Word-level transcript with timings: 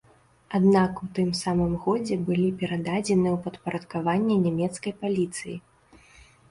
Аднак 0.59 1.01
у 1.07 1.09
тым 1.17 1.29
самым 1.41 1.75
годзе 1.85 2.15
былі 2.31 2.47
перададзены 2.63 3.29
ў 3.35 3.37
падпарадкаванне 3.45 4.35
нямецкай 4.49 4.93
паліцыі. 5.05 5.55